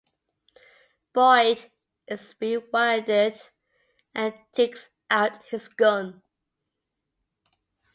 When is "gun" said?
5.67-6.23